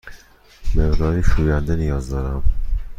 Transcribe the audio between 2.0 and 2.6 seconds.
دارم.